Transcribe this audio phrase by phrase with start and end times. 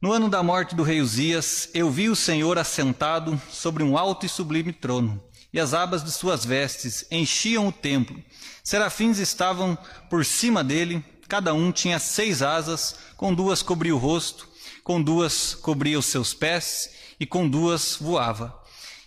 [0.00, 4.24] No ano da morte do rei Uzias, eu vi o Senhor assentado sobre um alto
[4.24, 8.18] e sublime trono, e as abas de suas vestes enchiam o templo.
[8.64, 9.76] Serafins estavam
[10.08, 14.48] por cima dele, cada um tinha seis asas, com duas cobria o rosto,
[14.82, 18.58] com duas cobria os seus pés, e com duas voava.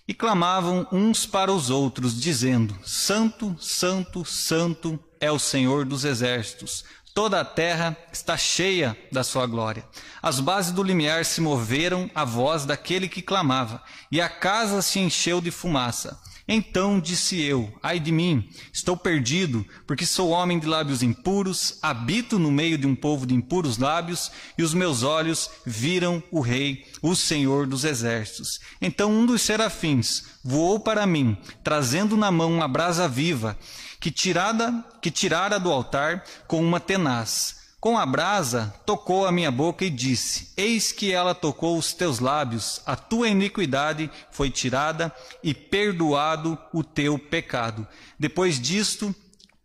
[0.07, 6.85] E clamavam uns para os outros, dizendo: Santo, Santo, Santo é o Senhor dos exércitos.
[7.13, 9.87] Toda a terra está cheia da sua glória.
[10.19, 14.97] As bases do limiar se moveram à voz daquele que clamava, e a casa se
[14.97, 16.19] encheu de fumaça.
[16.47, 22.39] Então disse eu: Ai de mim, estou perdido, porque sou homem de lábios impuros, habito
[22.39, 26.83] no meio de um povo de impuros lábios, e os meus olhos viram o Rei,
[26.99, 28.59] o Senhor dos exércitos.
[28.81, 33.57] Então um dos serafins voou para mim, trazendo na mão uma brasa viva,
[34.03, 37.63] que tirada, que tirara do altar com uma tenaz.
[37.79, 42.19] Com a brasa tocou a minha boca e disse: Eis que ela tocou os teus
[42.19, 45.09] lábios, a tua iniquidade foi tirada
[45.41, 47.87] e perdoado o teu pecado.
[48.19, 49.15] Depois disto,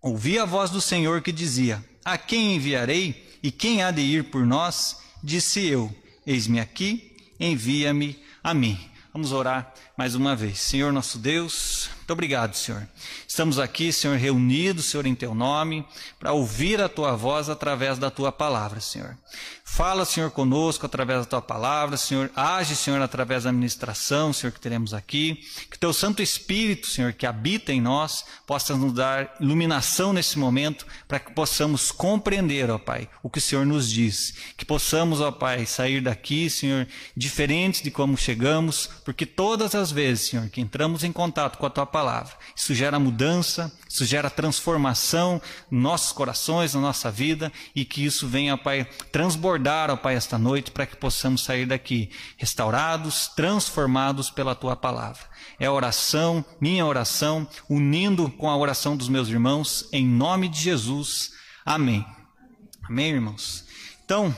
[0.01, 4.31] ouvi a voz do Senhor que dizia: A quem enviarei e quem há de ir
[4.31, 5.01] por nós?
[5.21, 5.93] Disse eu:
[6.25, 8.79] Eis-me aqui, envia-me a mim.
[9.13, 10.61] Vamos orar mais uma vez.
[10.61, 12.89] Senhor nosso Deus, muito obrigado, Senhor.
[13.27, 15.85] Estamos aqui, Senhor, reunidos, Senhor, em Teu nome,
[16.19, 19.15] para ouvir a Tua voz através da Tua palavra, Senhor.
[19.63, 22.31] Fala, Senhor, conosco através da Tua palavra, Senhor.
[22.35, 25.45] Age, Senhor, através da administração, Senhor, que teremos aqui.
[25.71, 30.87] Que Teu Santo Espírito, Senhor, que habita em nós, possa nos dar iluminação nesse momento,
[31.07, 34.35] para que possamos compreender, ó Pai, o que o Senhor nos diz.
[34.57, 40.29] Que possamos, ó Pai, sair daqui, Senhor, diferentes de como chegamos, porque todas as vezes,
[40.29, 45.41] Senhor, que entramos em contato com a Tua palavra, isso gera mudança, isso gera transformação
[45.71, 50.39] nos nossos corações, na nossa vida, e que isso venha, Pai, transbordar, ó Pai, esta
[50.39, 55.23] noite, para que possamos sair daqui restaurados, transformados pela Tua palavra.
[55.59, 60.61] É a oração, minha oração, unindo com a oração dos meus irmãos, em nome de
[60.61, 61.33] Jesus.
[61.65, 62.07] Amém.
[62.89, 63.65] Amém, irmãos?
[64.05, 64.35] Então,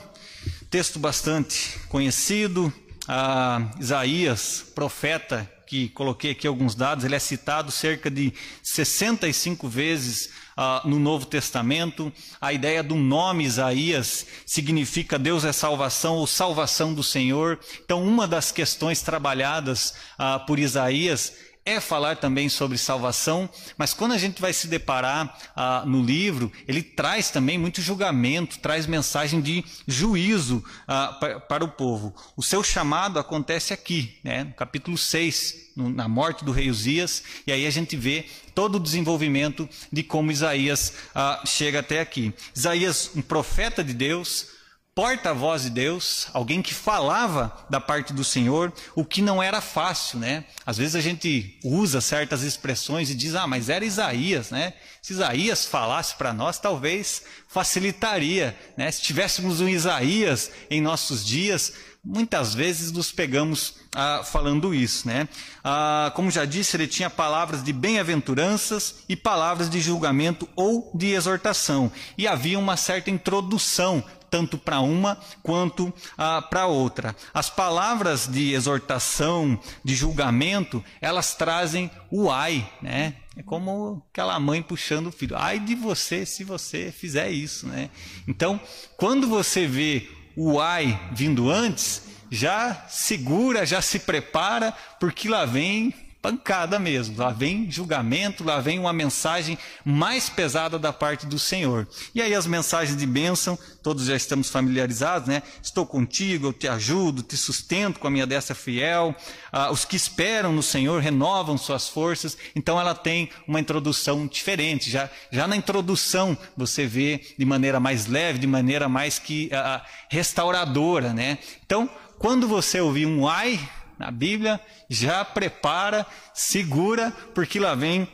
[0.69, 2.73] texto bastante conhecido,
[3.13, 8.33] ah, Isaías, profeta, que coloquei aqui alguns dados, ele é citado cerca de
[8.63, 12.09] 65 vezes ah, no Novo Testamento.
[12.39, 17.59] A ideia do nome Isaías significa Deus é salvação ou salvação do Senhor.
[17.83, 21.33] Então, uma das questões trabalhadas ah, por Isaías
[21.65, 26.51] é falar também sobre salvação, mas quando a gente vai se deparar ah, no livro,
[26.67, 32.15] ele traz também muito julgamento, traz mensagem de juízo ah, para, o povo.
[32.35, 37.23] O seu chamado acontece aqui, né, no capítulo 6, no, na morte do rei Uzias,
[37.45, 42.33] e aí a gente vê todo o desenvolvimento de como Isaías ah, chega até aqui.
[42.55, 44.47] Isaías, um profeta de Deus,
[44.93, 50.19] porta-voz de Deus, alguém que falava da parte do Senhor, o que não era fácil,
[50.19, 50.43] né?
[50.65, 54.73] Às vezes a gente usa certas expressões e diz: "Ah, mas era Isaías, né?
[55.01, 58.91] Se Isaías falasse para nós, talvez facilitaria, né?
[58.91, 65.27] Se tivéssemos um Isaías em nossos dias, muitas vezes nos pegamos ah, falando isso, né?
[65.63, 71.11] Ah, como já disse, ele tinha palavras de bem-aventuranças e palavras de julgamento ou de
[71.13, 71.91] exortação.
[72.17, 77.13] E havia uma certa introdução tanto para uma quanto ah, para outra.
[77.33, 83.15] As palavras de exortação, de julgamento, elas trazem o ai, né?
[83.35, 85.35] É como aquela mãe puxando o filho.
[85.37, 87.89] Ai de você se você fizer isso, né?
[88.27, 88.59] Então,
[88.97, 95.93] quando você vê o ai vindo antes, já segura, já se prepara, porque lá vem
[96.21, 97.17] pancada mesmo.
[97.17, 101.87] Lá vem julgamento, lá vem uma mensagem mais pesada da parte do Senhor.
[102.13, 105.41] E aí as mensagens de bênção, todos já estamos familiarizados, né?
[105.61, 109.15] Estou contigo, eu te ajudo, te sustento com a minha destra fiel.
[109.51, 112.37] Ah, os que esperam no Senhor renovam suas forças.
[112.55, 114.89] Então ela tem uma introdução diferente.
[114.89, 119.83] Já, já na introdução você vê de maneira mais leve, de maneira mais que ah,
[120.07, 121.39] restauradora, né?
[121.65, 121.89] Então,
[122.19, 123.59] quando você ouvir um ai,
[124.01, 124.59] na Bíblia,
[124.89, 128.07] já prepara, segura, porque lá vem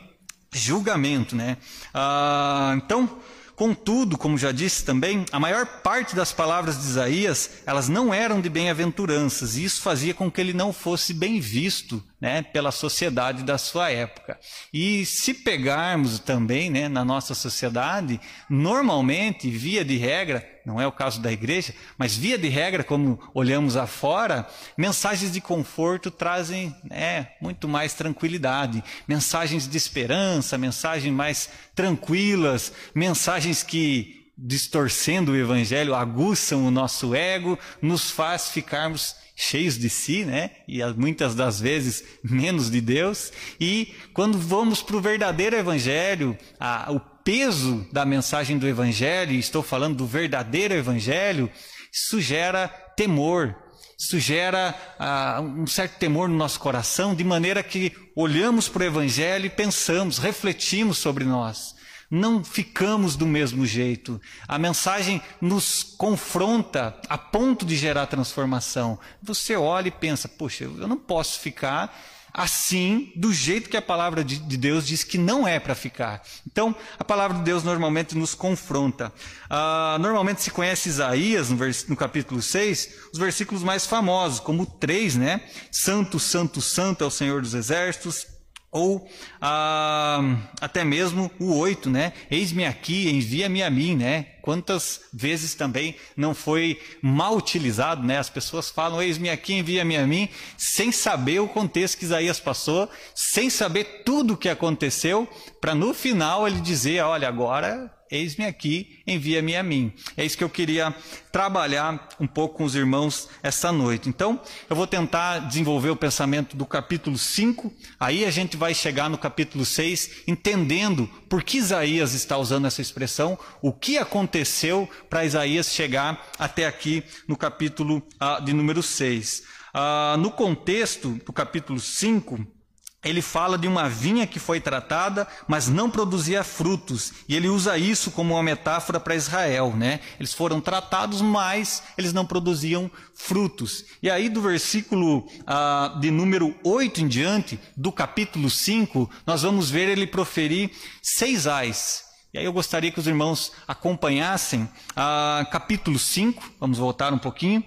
[0.52, 1.56] julgamento, né?
[1.94, 3.18] Ah, então,
[3.56, 8.40] contudo, como já disse também, a maior parte das palavras de Isaías, elas não eram
[8.40, 13.42] de bem-aventuranças, e isso fazia com que ele não fosse bem visto né, pela sociedade
[13.42, 14.38] da sua época.
[14.72, 18.20] E se pegarmos também né, na nossa sociedade,
[18.50, 23.18] normalmente, via de regra, não é o caso da igreja, mas via de regra, como
[23.32, 31.48] olhamos afora, mensagens de conforto trazem né, muito mais tranquilidade, mensagens de esperança, mensagens mais
[31.74, 39.90] tranquilas, mensagens que distorcendo o evangelho, aguçam o nosso ego, nos faz ficarmos cheios de
[39.90, 40.50] si, né?
[40.68, 43.32] E muitas das vezes menos de Deus.
[43.60, 49.62] E quando vamos para o verdadeiro evangelho, a, o peso da mensagem do evangelho, estou
[49.62, 51.50] falando do verdadeiro evangelho,
[51.92, 53.56] isso gera temor,
[53.98, 58.86] isso gera uh, um certo temor no nosso coração, de maneira que olhamos para o
[58.86, 61.74] Evangelho e pensamos, refletimos sobre nós.
[62.10, 64.20] Não ficamos do mesmo jeito.
[64.46, 68.98] A mensagem nos confronta a ponto de gerar transformação.
[69.22, 71.94] Você olha e pensa: poxa, eu não posso ficar
[72.32, 76.22] assim, do jeito que a palavra de Deus diz que não é para ficar.
[76.46, 79.12] Então, a palavra de Deus normalmente nos confronta.
[79.50, 81.58] Uh, normalmente se conhece Isaías, no,
[81.88, 85.40] no, capítulo 6, os versículos mais famosos, como o 3, né?
[85.72, 88.37] Santo, santo, santo é o Senhor dos exércitos.
[88.78, 89.08] Ou
[89.40, 92.12] ah, até mesmo o 8, né?
[92.30, 94.26] Eis-me aqui, envia-me a mim, né?
[94.40, 98.18] Quantas vezes também não foi mal utilizado, né?
[98.18, 102.88] As pessoas falam, eis-me aqui, envia-me a mim, sem saber o contexto que Isaías passou,
[103.14, 105.28] sem saber tudo o que aconteceu,
[105.60, 109.92] para no final ele dizer, olha, agora eis-me aqui, envia-me a mim.
[110.16, 110.94] É isso que eu queria
[111.30, 114.08] trabalhar um pouco com os irmãos essa noite.
[114.08, 119.08] Então, eu vou tentar desenvolver o pensamento do capítulo 5, aí a gente vai chegar
[119.08, 125.24] no capítulo 6, entendendo por que Isaías está usando essa expressão, o que aconteceu para
[125.24, 129.38] Isaías chegar até aqui no capítulo uh, de número 6.
[129.38, 129.42] Uh,
[129.74, 132.57] ah, no contexto do capítulo 5,
[133.04, 137.12] ele fala de uma vinha que foi tratada, mas não produzia frutos.
[137.28, 140.00] E ele usa isso como uma metáfora para Israel, né?
[140.18, 143.84] Eles foram tratados, mas eles não produziam frutos.
[144.02, 149.70] E aí, do versículo ah, de número 8 em diante, do capítulo 5, nós vamos
[149.70, 150.70] ver ele proferir
[151.00, 152.04] seis ais.
[152.34, 157.64] E aí eu gostaria que os irmãos acompanhassem ah, capítulo 5, vamos voltar um pouquinho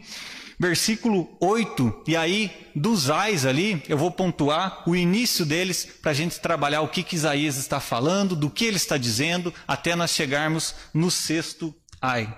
[0.62, 6.14] versículo 8, e aí dos ais ali, eu vou pontuar o início deles para a
[6.14, 10.12] gente trabalhar o que, que Isaías está falando, do que ele está dizendo, até nós
[10.12, 12.32] chegarmos no sexto ai.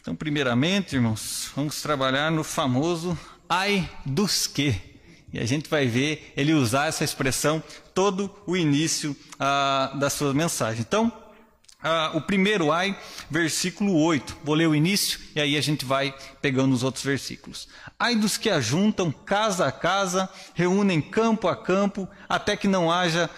[0.00, 4.80] Então, primeiramente, irmãos, vamos trabalhar no famoso ai dos que.
[5.32, 7.60] E a gente vai ver ele usar essa expressão
[7.92, 10.82] todo o início ah, da sua mensagem.
[10.82, 11.23] Então,
[11.84, 12.98] ah, o primeiro ai,
[13.30, 14.38] versículo 8.
[14.42, 17.68] Vou ler o início e aí a gente vai pegando os outros versículos.
[17.98, 23.28] Ai dos que ajuntam casa a casa, reúnem campo a campo, até que não haja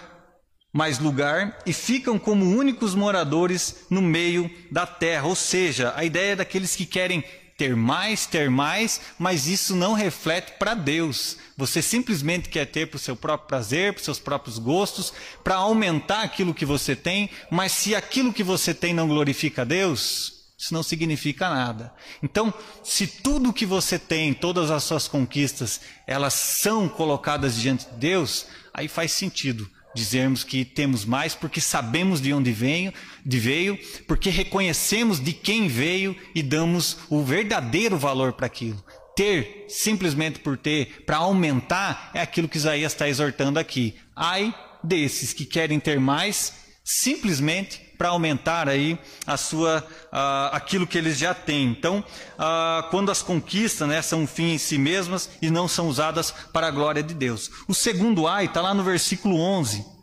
[0.71, 5.27] mais lugar e ficam como únicos moradores no meio da terra.
[5.27, 7.25] Ou seja, a ideia é daqueles que querem
[7.57, 11.37] ter mais, ter mais, mas isso não reflete para Deus.
[11.57, 15.11] Você simplesmente quer ter para o seu próprio prazer, para os seus próprios gostos,
[15.43, 19.65] para aumentar aquilo que você tem, mas se aquilo que você tem não glorifica a
[19.65, 21.91] Deus, isso não significa nada.
[22.21, 27.95] Então, se tudo que você tem, todas as suas conquistas, elas são colocadas diante de
[27.95, 29.67] Deus, aí faz sentido
[29.97, 32.93] dizermos que temos mais porque sabemos de onde veio,
[33.25, 33.77] de veio,
[34.07, 38.83] porque reconhecemos de quem veio e damos o verdadeiro valor para aquilo.
[39.15, 43.95] Ter, simplesmente por ter, para aumentar, é aquilo que Isaías está exortando aqui.
[44.15, 44.53] Ai
[44.83, 46.53] desses que querem ter mais,
[46.83, 49.79] simplesmente para aumentar aí a sua,
[50.13, 51.65] uh, aquilo que eles já têm.
[51.65, 52.03] Então,
[52.37, 56.31] uh, quando as conquistas né, são um fim em si mesmas e não são usadas
[56.53, 57.49] para a glória de Deus.
[57.67, 59.97] O segundo ai está lá no versículo 11.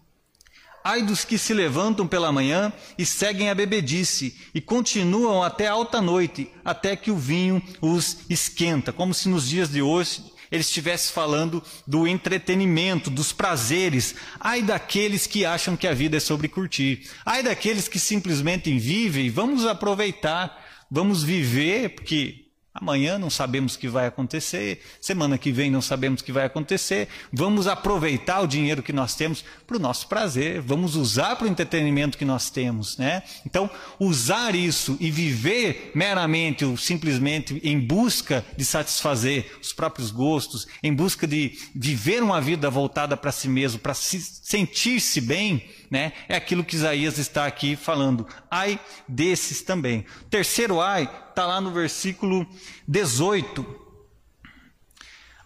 [0.82, 6.02] Ai dos que se levantam pela manhã e seguem a bebedice e continuam até alta
[6.02, 11.12] noite, até que o vinho os esquenta, como se nos dias de hoje ele estivesse
[11.12, 14.14] falando do entretenimento, dos prazeres.
[14.38, 17.08] Ai daqueles que acham que a vida é sobre curtir.
[17.24, 22.43] Ai daqueles que simplesmente vivem, vamos aproveitar, vamos viver, porque
[22.76, 26.44] Amanhã não sabemos o que vai acontecer, semana que vem não sabemos o que vai
[26.44, 27.06] acontecer.
[27.32, 31.48] Vamos aproveitar o dinheiro que nós temos para o nosso prazer, vamos usar para o
[31.48, 33.22] entretenimento que nós temos, né?
[33.46, 40.66] Então, usar isso e viver meramente ou simplesmente em busca de satisfazer os próprios gostos,
[40.82, 46.12] em busca de viver uma vida voltada para si mesmo, para se sentir-se bem, né?
[46.28, 48.26] É aquilo que Isaías está aqui falando.
[48.50, 50.04] Ai desses também.
[50.28, 52.46] Terceiro ai está lá no versículo
[52.86, 53.82] 18.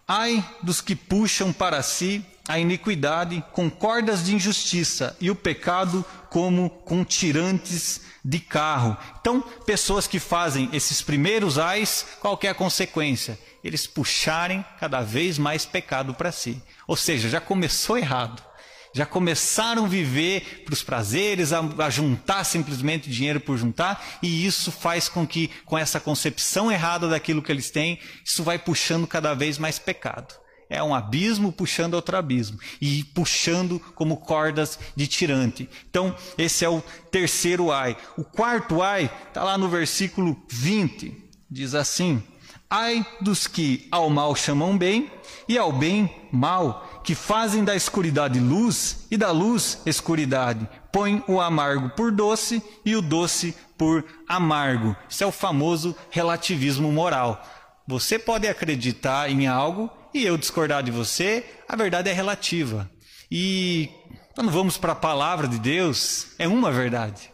[0.07, 6.05] Ai dos que puxam para si a iniquidade com cordas de injustiça e o pecado
[6.29, 8.95] como com tirantes de carro.
[9.19, 13.39] Então, pessoas que fazem esses primeiros ais, qual é a consequência?
[13.63, 16.61] Eles puxarem cada vez mais pecado para si.
[16.87, 18.48] Ou seja, já começou errado
[18.93, 24.45] já começaram a viver para os prazeres, a, a, juntar simplesmente dinheiro por juntar, e
[24.45, 29.07] isso faz com que, com essa concepção errada daquilo que eles têm, isso vai puxando
[29.07, 30.33] cada vez mais pecado.
[30.69, 35.67] É um abismo puxando outro abismo e puxando como cordas de tirante.
[35.89, 37.97] Então, esse é o terceiro ai.
[38.15, 41.11] O quarto ai está lá no versículo 20.
[41.49, 42.21] Diz assim:
[42.69, 45.11] Ai dos que ao mal chamam bem
[45.47, 51.39] e ao bem mal, que fazem da escuridade luz e da luz escuridade, põem o
[51.39, 54.95] amargo por doce e o doce por amargo.
[55.09, 57.43] Isso é o famoso relativismo moral.
[57.87, 62.89] Você pode acreditar em algo e eu discordar de você, a verdade é relativa.
[63.31, 63.89] E
[64.35, 67.31] quando vamos para a palavra de Deus, é uma verdade.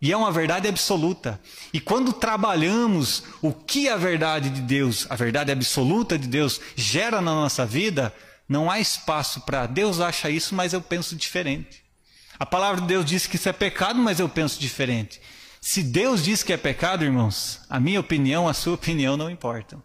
[0.00, 1.40] E é uma verdade absoluta.
[1.72, 7.20] E quando trabalhamos o que a verdade de Deus, a verdade absoluta de Deus, gera
[7.20, 8.12] na nossa vida,
[8.52, 11.82] não há espaço para Deus acha isso, mas eu penso diferente.
[12.38, 15.20] A palavra de Deus diz que isso é pecado, mas eu penso diferente.
[15.60, 19.82] Se Deus diz que é pecado, irmãos, a minha opinião, a sua opinião não importam.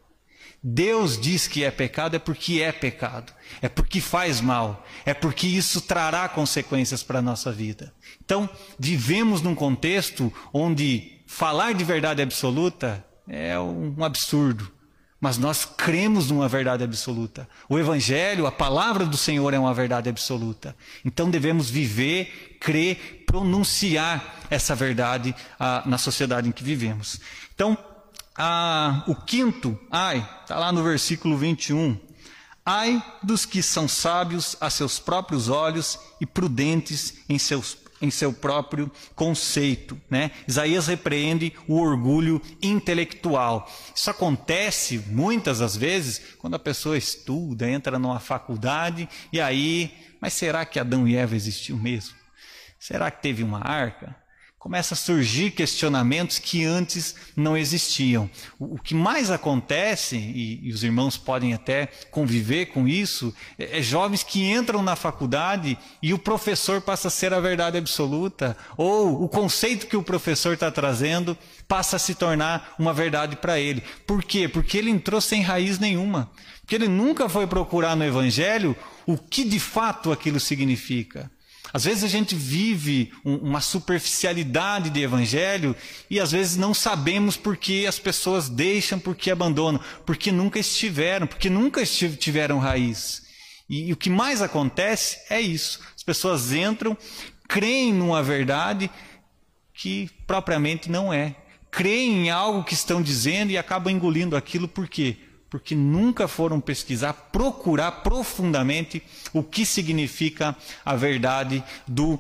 [0.62, 3.32] Deus diz que é pecado é porque é pecado,
[3.62, 7.94] é porque faz mal, é porque isso trará consequências para a nossa vida.
[8.26, 14.70] Então, vivemos num contexto onde falar de verdade absoluta é um absurdo,
[15.20, 17.50] mas nós cremos numa verdade absoluta.
[17.68, 20.76] O Evangelho, a palavra do Senhor é uma verdade absoluta.
[21.04, 27.20] Então devemos viver, crer, pronunciar essa verdade ah, na sociedade em que vivemos.
[27.54, 27.78] Então,
[28.36, 31.98] ah, o quinto, ai, está lá no versículo 21.
[32.64, 38.32] Ai dos que são sábios a seus próprios olhos e prudentes em, seus, em seu
[38.32, 40.00] próprio conceito.
[40.10, 40.32] Né?
[40.48, 43.70] Isaías repreende o orgulho intelectual.
[43.96, 50.34] Isso acontece muitas das vezes quando a pessoa estuda, entra numa faculdade e aí, mas
[50.34, 52.16] será que Adão e Eva existiu mesmo?
[52.80, 54.16] Será que teve uma arca?
[54.60, 58.30] Começa a surgir questionamentos que antes não existiam.
[58.60, 63.82] O, que mais acontece, e, e, os irmãos podem até conviver com isso, é, é,
[63.82, 69.24] jovens que entram na faculdade e o professor passa a ser a verdade absoluta, ou
[69.24, 71.38] o conceito que o professor está trazendo
[71.68, 73.84] passa a se tornar uma verdade para ele.
[74.08, 74.48] Por quê?
[74.48, 76.32] Porque ele entrou sem raiz nenhuma.
[76.62, 81.32] Porque ele nunca foi procurar no Evangelho o que de fato aquilo significa.
[81.74, 85.76] Às vezes a gente vive uma superficialidade de evangelho
[86.10, 90.60] e às vezes não sabemos por que as pessoas deixam, por que abandonam, porque nunca
[90.60, 93.24] estiveram, porque nunca tiveram raiz.
[93.70, 95.82] E, e o que mais acontece é isso.
[95.96, 96.98] As pessoas entram,
[97.48, 98.90] creem numa verdade
[99.74, 101.36] que propriamente não é.
[101.70, 105.18] Creem em algo que estão dizendo e acabam engolindo aquilo por quê?
[105.58, 109.02] Porque nunca foram pesquisar, procurar profundamente
[109.34, 112.20] o que significa a verdade do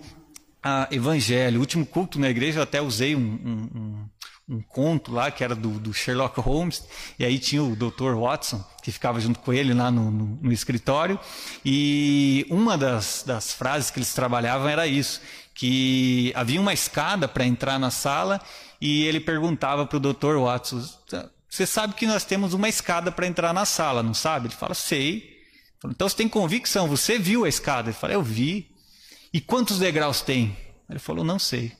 [0.61, 1.57] a, Evangelho.
[1.57, 5.43] O último culto na igreja eu até usei um, um, um, um conto lá que
[5.43, 6.83] era do, do, Sherlock Holmes,
[7.19, 8.15] e aí tinha o Dr.
[8.15, 11.19] Watson, que ficava junto com ele lá no, no, no escritório,
[11.63, 15.21] e uma das, das frases que eles trabalhavam era isso,
[15.53, 18.41] que havia uma escada para entrar na sala
[18.81, 20.37] e ele perguntava para o Dr.
[20.37, 20.83] Watson
[21.49, 24.47] você sabe que nós temos uma escada para entrar na sala, não sabe?
[24.47, 25.37] Ele fala, sei.
[25.85, 27.89] Então você tem convicção, você viu a escada?
[27.89, 28.69] Ele fala, eu vi.
[29.33, 30.55] E quantos degraus tem?
[30.89, 31.71] Ele falou, não sei.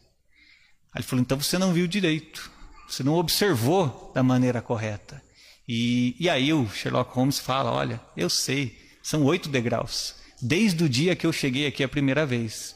[0.94, 2.50] Aí ele falou, então você não viu direito.
[2.88, 5.22] Você não observou da maneira correta.
[5.68, 10.16] E, e aí o Sherlock Holmes fala, olha, eu sei, são oito degraus.
[10.42, 12.76] Desde o dia que eu cheguei aqui a primeira vez.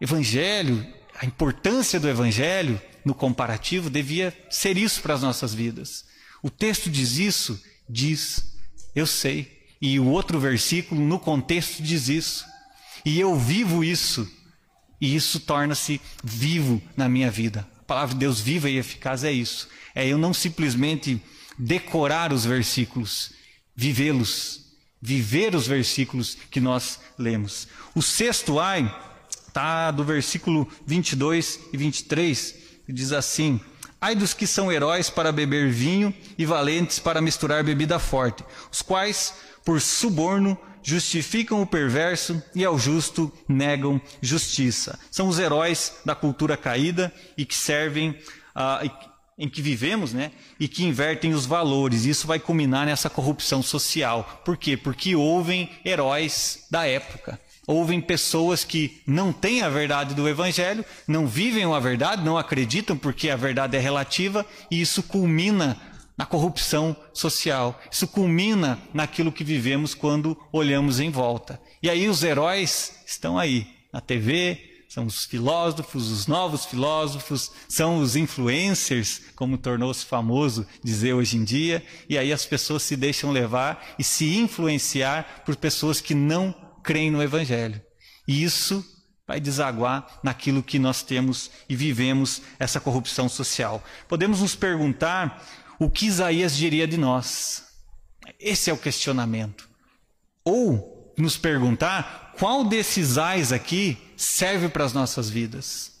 [0.00, 6.04] Evangelho, a importância do Evangelho no comparativo devia ser isso para as nossas vidas.
[6.42, 7.62] O texto diz isso?
[7.88, 8.54] Diz,
[8.94, 9.64] eu sei.
[9.80, 12.44] E o outro versículo, no contexto, diz isso.
[13.04, 14.30] E eu vivo isso.
[15.00, 17.68] E isso torna-se vivo na minha vida.
[17.80, 19.68] A palavra de Deus viva e eficaz é isso.
[19.94, 21.20] É eu não simplesmente
[21.58, 23.32] decorar os versículos,
[23.76, 24.64] vivê-los,
[25.00, 27.68] viver os versículos que nós lemos.
[27.94, 28.90] O sexto ai
[29.46, 33.60] está do versículo 22 e 23, que diz assim:
[34.00, 38.82] Ai dos que são heróis para beber vinho e valentes para misturar bebida forte, os
[38.82, 44.98] quais, por suborno, justificam o perverso e ao justo negam justiça.
[45.10, 48.90] São os heróis da cultura caída e que servem, uh,
[49.38, 50.30] em que vivemos, né?
[50.60, 52.04] E que invertem os valores.
[52.04, 54.42] Isso vai culminar nessa corrupção social.
[54.44, 54.76] Por quê?
[54.76, 57.40] Porque ouvem heróis da época.
[57.66, 62.96] Ouvem pessoas que não têm a verdade do Evangelho, não vivem a verdade, não acreditam
[62.96, 65.80] porque a verdade é relativa, e isso culmina
[66.16, 67.80] na corrupção social.
[67.90, 71.60] Isso culmina naquilo que vivemos quando olhamos em volta.
[71.82, 77.98] E aí os heróis estão aí, na TV, são os filósofos, os novos filósofos, são
[77.98, 83.32] os influencers, como tornou-se famoso dizer hoje em dia, e aí as pessoas se deixam
[83.32, 86.54] levar e se influenciar por pessoas que não
[86.84, 87.80] creem no Evangelho.
[88.28, 88.84] E isso
[89.26, 93.82] vai desaguar naquilo que nós temos e vivemos essa corrupção social.
[94.06, 95.42] Podemos nos perguntar
[95.78, 97.64] o que Isaías diria de nós.
[98.38, 99.68] Esse é o questionamento.
[100.44, 105.92] Ou nos perguntar qual desses ais aqui serve para as nossas vidas.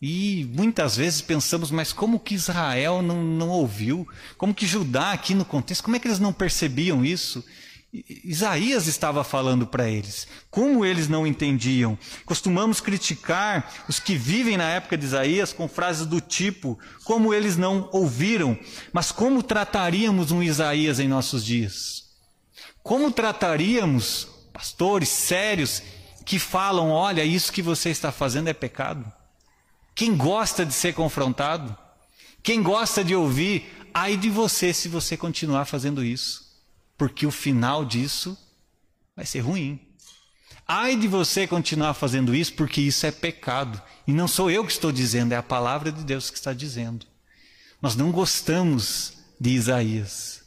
[0.00, 4.06] E muitas vezes pensamos, mas como que Israel não, não ouviu?
[4.36, 7.44] Como que Judá aqui no contexto, como é que eles não percebiam isso?
[7.92, 10.26] Isaías estava falando para eles.
[10.50, 11.98] Como eles não entendiam?
[12.24, 17.56] Costumamos criticar os que vivem na época de Isaías com frases do tipo: como eles
[17.56, 18.58] não ouviram?
[18.92, 22.04] Mas como trataríamos um Isaías em nossos dias?
[22.82, 25.82] Como trataríamos pastores sérios
[26.24, 29.10] que falam: olha, isso que você está fazendo é pecado.
[29.94, 31.74] Quem gosta de ser confrontado,
[32.42, 36.45] quem gosta de ouvir, ai de você se você continuar fazendo isso,
[36.96, 38.36] porque o final disso
[39.14, 39.80] vai ser ruim.
[40.66, 43.80] Ai de você continuar fazendo isso, porque isso é pecado.
[44.06, 47.06] E não sou eu que estou dizendo, é a palavra de Deus que está dizendo.
[47.80, 50.42] Nós não gostamos de Isaías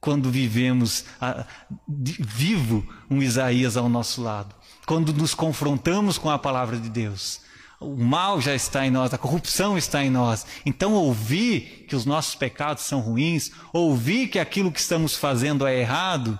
[0.00, 1.46] quando vivemos a,
[1.88, 4.54] de, vivo um Isaías ao nosso lado
[4.86, 7.40] quando nos confrontamos com a palavra de Deus.
[7.82, 10.46] O mal já está em nós, a corrupção está em nós.
[10.64, 15.76] Então, ouvir que os nossos pecados são ruins, ouvir que aquilo que estamos fazendo é
[15.78, 16.38] errado,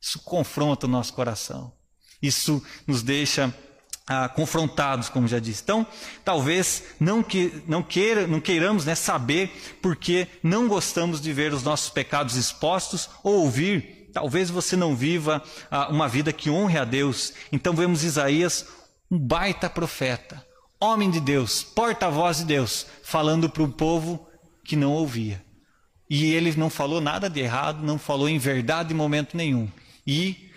[0.00, 1.72] isso confronta o nosso coração.
[2.20, 3.54] Isso nos deixa
[4.06, 5.62] ah, confrontados, como já disse.
[5.62, 5.86] Então,
[6.24, 11.62] talvez não, que, não, queira, não queiramos né, saber porque não gostamos de ver os
[11.62, 16.84] nossos pecados expostos ou ouvir Talvez você não viva ah, uma vida que honre a
[16.84, 17.32] Deus.
[17.50, 18.66] Então vemos Isaías,
[19.10, 20.44] um baita profeta,
[20.82, 24.28] homem de Deus, porta-voz de Deus, falando para o povo
[24.64, 25.42] que não ouvia.
[26.10, 29.70] E ele não falou nada de errado, não falou em verdade em momento nenhum.
[30.04, 30.50] E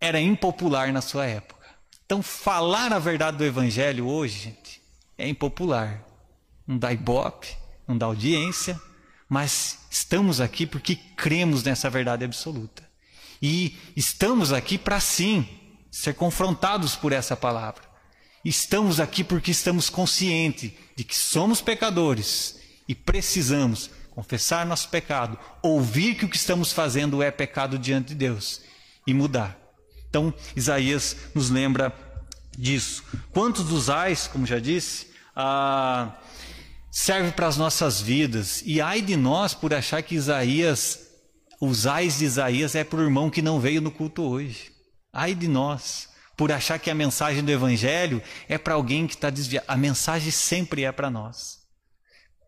[0.00, 1.66] era impopular na sua época.
[2.04, 4.82] Então, falar a verdade do Evangelho hoje, gente,
[5.18, 6.02] é impopular.
[6.66, 7.48] Não dá ibope,
[7.86, 8.80] não dá audiência,
[9.28, 12.82] mas estamos aqui porque cremos nessa verdade absoluta.
[13.40, 15.46] E estamos aqui para sim
[15.90, 17.91] ser confrontados por essa palavra.
[18.44, 26.16] Estamos aqui porque estamos conscientes de que somos pecadores e precisamos confessar nosso pecado, ouvir
[26.16, 28.60] que o que estamos fazendo é pecado diante de Deus
[29.06, 29.58] e mudar.
[30.08, 31.94] Então, Isaías nos lembra
[32.58, 33.02] disso.
[33.32, 36.14] Quantos dos ais, como já disse, ah,
[36.90, 38.62] serve para as nossas vidas.
[38.66, 40.98] E ai de nós por achar que Isaías,
[41.60, 44.72] os ais de Isaías é para o irmão que não veio no culto hoje.
[45.12, 49.30] Ai de nós por achar que a mensagem do Evangelho é para alguém que está
[49.30, 49.64] desviado.
[49.68, 51.60] A mensagem sempre é para nós.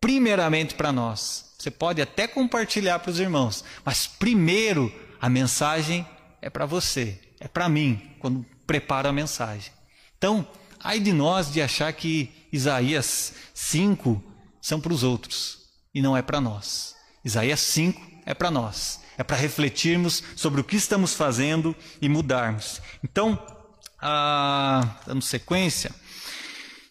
[0.01, 1.55] Primeiramente para nós.
[1.57, 6.07] Você pode até compartilhar para os irmãos, mas primeiro a mensagem
[6.41, 9.71] é para você, é para mim, quando preparo a mensagem.
[10.17, 10.47] Então,
[10.79, 14.23] ai de nós de achar que Isaías 5
[14.61, 15.59] são para os outros
[15.93, 16.95] e não é para nós.
[17.23, 18.99] Isaías 5 é para nós.
[19.17, 22.81] É para refletirmos sobre o que estamos fazendo e mudarmos.
[23.03, 23.41] Então,
[24.01, 25.91] ah, dando sequência,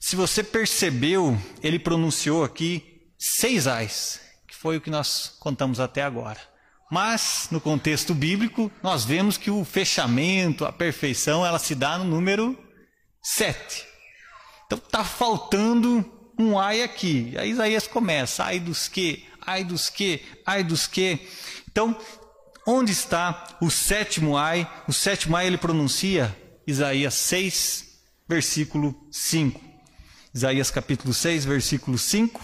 [0.01, 6.03] se você percebeu, ele pronunciou aqui seis ais, que foi o que nós contamos até
[6.03, 6.39] agora.
[6.91, 12.05] Mas, no contexto bíblico, nós vemos que o fechamento, a perfeição, ela se dá no
[12.05, 12.55] número
[13.23, 13.85] sete.
[14.67, 16.05] Então, está faltando
[16.39, 17.35] um ai aqui.
[17.39, 21.19] Aí Isaías começa, ai dos que, ai dos que, ai dos que.
[21.71, 21.99] Então,
[22.67, 24.71] onde está o sétimo ai?
[24.87, 26.37] O sétimo ai ele pronuncia
[26.67, 29.61] Isaías 6, versículo 5.
[30.35, 32.41] Isaías capítulo 6, versículo 5.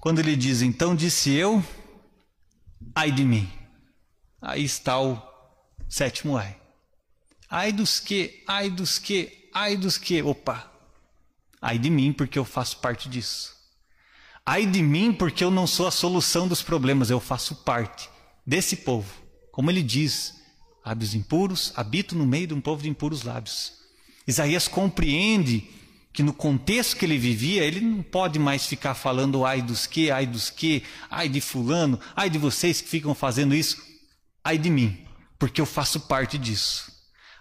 [0.00, 1.64] Quando ele diz: Então disse eu,
[2.94, 3.50] ai de mim.
[4.40, 5.20] Aí está o
[5.88, 6.60] sétimo ai.
[7.48, 10.22] Ai dos que, ai dos que, ai dos que.
[10.22, 10.74] Opa,
[11.66, 13.54] Ai de mim, porque eu faço parte disso.
[14.44, 18.10] Ai de mim, porque eu não sou a solução dos problemas, eu faço parte
[18.46, 19.10] desse povo.
[19.50, 20.43] Como ele diz,
[20.84, 23.72] lábios impuros, habito no meio de um povo de impuros lábios.
[24.26, 25.68] Isaías compreende
[26.12, 30.10] que no contexto que ele vivia, ele não pode mais ficar falando ai dos que,
[30.10, 33.82] ai dos que, ai de fulano, ai de vocês que ficam fazendo isso.
[34.44, 35.04] Ai de mim,
[35.38, 36.92] porque eu faço parte disso.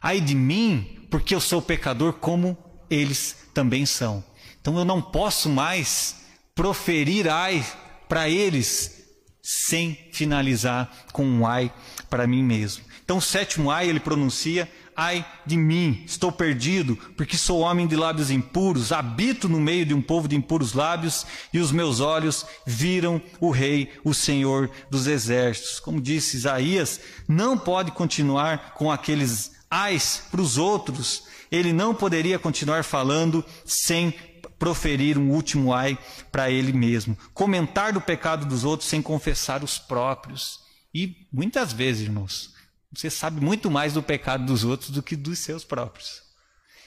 [0.02, 2.58] Ai de mim, porque eu sou pecador como
[2.90, 4.24] eles também são.
[4.60, 6.24] Então eu não posso mais
[6.56, 7.64] proferir ai
[8.10, 9.04] para eles
[9.44, 11.72] sem finalizar com um ai
[12.10, 12.84] para mim mesmo.
[13.04, 17.96] Então, o sétimo ai ele pronuncia: Ai de mim, estou perdido, porque sou homem de
[17.96, 22.46] lábios impuros, habito no meio de um povo de impuros lábios, e os meus olhos
[22.66, 25.80] viram o Rei, o Senhor dos exércitos.
[25.80, 32.38] Como disse Isaías, não pode continuar com aqueles ais para os outros, ele não poderia
[32.38, 34.14] continuar falando sem
[34.60, 35.98] proferir um último ai
[36.32, 40.60] para ele mesmo, comentar do pecado dos outros sem confessar os próprios.
[40.94, 42.53] E muitas vezes, irmãos,
[42.94, 46.22] você sabe muito mais do pecado dos outros do que dos seus próprios.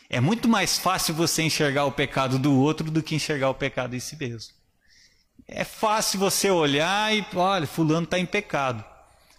[0.08, 3.96] É muito mais fácil você enxergar o pecado do outro do que enxergar o pecado
[3.96, 4.54] em si mesmo.
[5.48, 8.84] É fácil você olhar e, olha, fulano está em pecado.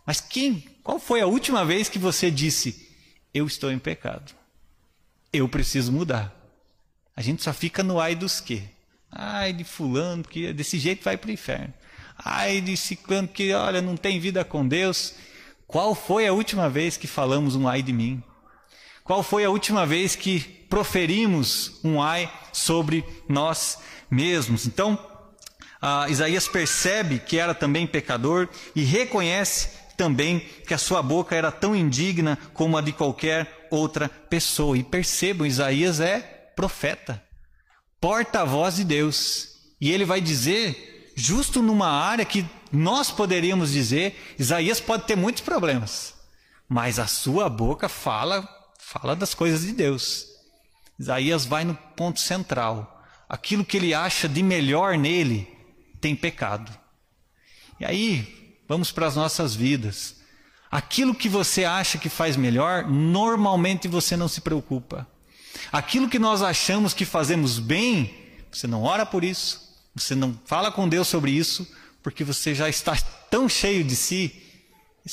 [0.05, 2.89] Mas quem, qual foi a última vez que você disse,
[3.33, 4.33] eu estou em pecado?
[5.31, 6.33] Eu preciso mudar.
[7.15, 8.63] A gente só fica no ai dos quê?
[9.11, 11.73] Ai de fulano, que desse jeito vai para o inferno.
[12.17, 15.13] Ai de ciclano que, olha, não tem vida com Deus.
[15.67, 18.23] Qual foi a última vez que falamos um ai de mim?
[19.03, 23.77] Qual foi a última vez que proferimos um ai sobre nós
[24.09, 24.65] mesmos?
[24.65, 24.97] Então,
[26.09, 31.75] Isaías percebe que era também pecador e reconhece também que a sua boca era tão
[31.75, 34.77] indigna como a de qualquer outra pessoa.
[34.77, 36.19] E percebam, Isaías é
[36.55, 37.21] profeta,
[37.99, 39.49] porta-voz de Deus.
[39.81, 45.41] E ele vai dizer, justo numa área que nós poderíamos dizer, Isaías pode ter muitos
[45.41, 46.13] problemas,
[46.69, 48.47] mas a sua boca fala,
[48.79, 50.27] fala das coisas de Deus.
[50.99, 53.03] Isaías vai no ponto central.
[53.27, 55.47] Aquilo que ele acha de melhor nele
[55.99, 56.71] tem pecado.
[57.79, 60.17] E aí, vamos para as nossas vidas.
[60.69, 65.07] Aquilo que você acha que faz melhor, normalmente você não se preocupa.
[65.71, 68.13] Aquilo que nós achamos que fazemos bem,
[68.51, 69.66] você não ora por isso,
[70.01, 71.67] você não fala com Deus sobre isso,
[72.03, 72.95] porque você já está
[73.29, 74.43] tão cheio de si,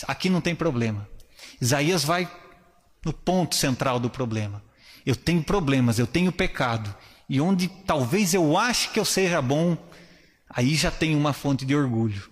[0.06, 1.08] aqui não tem problema.
[1.60, 2.30] Isaías vai
[3.04, 4.62] no ponto central do problema.
[5.04, 6.94] Eu tenho problemas, eu tenho pecado.
[7.28, 9.76] E onde talvez eu ache que eu seja bom,
[10.48, 12.30] aí já tem uma fonte de orgulho.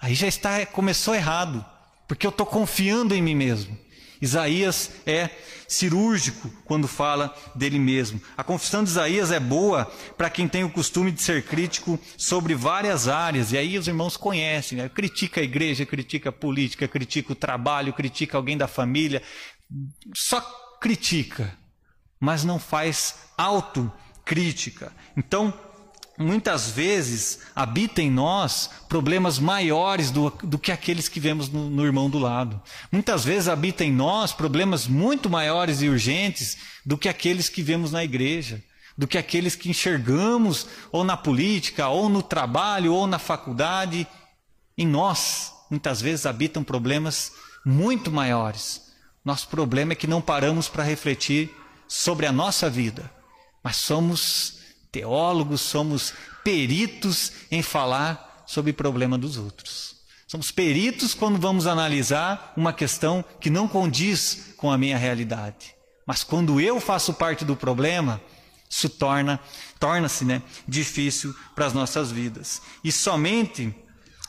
[0.00, 1.64] Aí já está, começou errado,
[2.08, 3.78] porque eu estou confiando em mim mesmo.
[4.22, 5.30] Isaías é
[5.66, 8.22] cirúrgico quando fala dele mesmo.
[8.36, 9.84] A confissão de Isaías é boa
[10.16, 13.50] para quem tem o costume de ser crítico sobre várias áreas.
[13.50, 14.88] E aí os irmãos conhecem, né?
[14.88, 19.20] critica a igreja, critica a política, critica o trabalho, critica alguém da família.
[20.14, 20.40] Só
[20.80, 21.52] critica,
[22.20, 24.92] mas não faz autocrítica.
[25.16, 25.52] Então,
[26.22, 31.84] muitas vezes habita em nós problemas maiores do, do que aqueles que vemos no, no,
[31.84, 32.60] irmão do lado.
[32.90, 37.92] Muitas vezes habita em nós problemas muito maiores e urgentes do que aqueles que vemos
[37.92, 38.62] na igreja,
[38.96, 44.06] do que aqueles que enxergamos ou na política, ou no trabalho, ou na faculdade.
[44.78, 47.32] Em nós, muitas vezes habitam problemas
[47.64, 48.92] muito maiores.
[49.24, 51.54] Nosso problema é que não paramos para refletir
[51.86, 53.10] sobre a nossa vida,
[53.62, 54.61] mas somos
[54.92, 56.12] teólogos, somos
[56.44, 59.96] peritos em falar sobre o problema dos outros.
[60.28, 65.74] Somos peritos quando vamos analisar uma questão que não condiz com a minha realidade.
[66.06, 68.20] Mas quando eu faço parte do problema,
[68.68, 69.40] isso torna
[69.78, 72.62] torna-se né, difícil para as nossas vidas.
[72.84, 73.74] E somente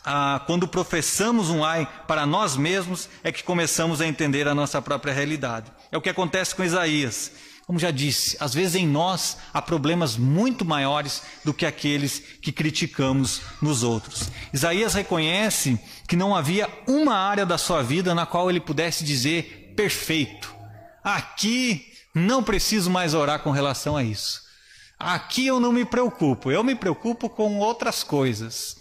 [0.04, 4.82] ah, quando professamos um ai para nós mesmos é que começamos a entender a nossa
[4.82, 5.72] própria realidade.
[5.92, 7.32] É o que acontece com Isaías.
[7.66, 12.52] Como já disse, às vezes em nós há problemas muito maiores do que aqueles que
[12.52, 14.30] criticamos nos outros.
[14.52, 19.74] Isaías reconhece que não havia uma área da sua vida na qual ele pudesse dizer
[19.78, 20.54] perfeito.
[21.02, 24.42] Aqui não preciso mais orar com relação a isso.
[25.00, 28.78] Aqui eu não me preocupo, eu me preocupo com outras coisas.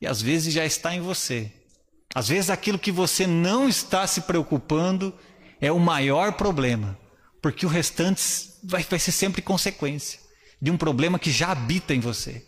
[0.00, 1.50] E às vezes já está em você.
[2.14, 5.12] Às vezes aquilo que você não está se preocupando
[5.60, 6.99] é o maior problema
[7.40, 8.22] porque o restante
[8.62, 10.20] vai, vai ser sempre consequência
[10.60, 12.44] de um problema que já habita em você.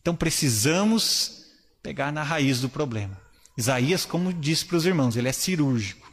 [0.00, 1.46] Então precisamos
[1.82, 3.20] pegar na raiz do problema.
[3.56, 6.10] Isaías, como disse para os irmãos, ele é cirúrgico.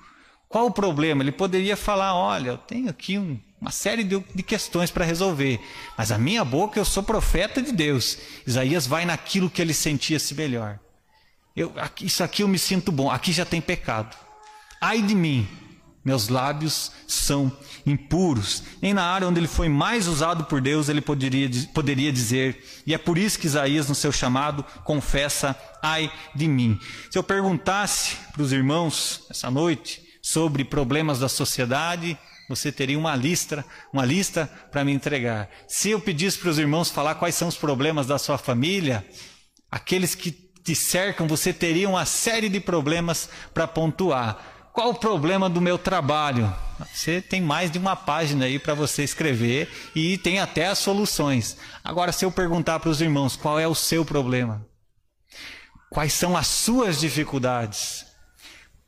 [0.48, 1.24] Qual o problema?
[1.24, 5.60] Ele poderia falar: olha, eu tenho aqui um, uma série de, de questões para resolver,
[5.98, 8.18] mas a minha boca eu sou profeta de Deus.
[8.46, 10.80] Isaías vai naquilo que ele sentia-se melhor.
[11.56, 14.15] Eu, isso aqui eu me sinto bom, aqui já tem pecado.
[14.82, 15.48] Ai de mim,
[16.04, 17.52] meus lábios são
[17.86, 18.64] impuros.
[18.82, 22.64] Nem na área onde ele foi mais usado por Deus ele poderia, poderia dizer.
[22.86, 26.80] E é por isso que Isaías, no seu chamado, confessa: ai de mim.
[27.10, 33.16] Se eu perguntasse para os irmãos essa noite sobre problemas da sociedade, você teria uma
[33.16, 35.50] lista, uma lista para me entregar.
[35.68, 39.06] Se eu pedisse para os irmãos falar quais são os problemas da sua família,
[39.70, 40.32] aqueles que
[40.64, 44.59] te cercam, você teria uma série de problemas para pontuar.
[44.74, 46.54] Qual o problema do meu trabalho?
[46.94, 51.58] Você tem mais de uma página aí para você escrever e tem até as soluções.
[51.84, 54.66] Agora, se eu perguntar para os irmãos qual é o seu problema,
[55.90, 58.06] quais são as suas dificuldades,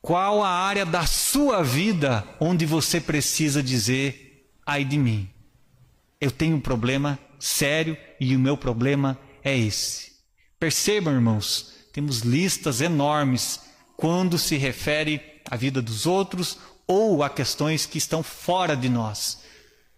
[0.01, 5.29] qual a área da sua vida onde você precisa dizer: ai de mim,
[6.19, 10.11] eu tenho um problema sério e o meu problema é esse.
[10.59, 13.59] Percebam, irmãos, temos listas enormes
[13.97, 19.43] quando se refere à vida dos outros ou a questões que estão fora de nós.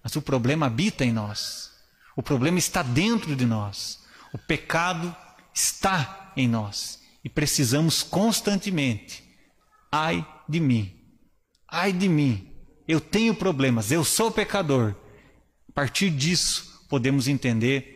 [0.04, 1.72] Mas o problema habita em nós.
[2.16, 4.00] O problema está dentro de nós.
[4.34, 5.16] O pecado
[5.54, 7.00] está em nós.
[7.24, 9.24] E precisamos constantemente.
[9.92, 10.94] Ai de mim.
[11.68, 12.52] Ai de mim.
[12.88, 13.92] Eu tenho problemas.
[13.92, 14.96] Eu sou pecador.
[15.70, 17.93] A partir disso, podemos entender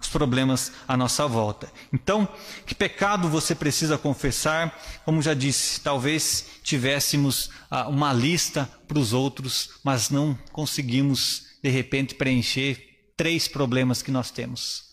[0.00, 1.72] os problemas à nossa volta.
[1.92, 2.28] Então,
[2.66, 4.78] que pecado você precisa confessar?
[5.04, 11.70] Como já disse, talvez tivéssemos ah, uma lista para os outros, mas não conseguimos, de
[11.70, 14.92] repente, preencher três problemas que nós temos.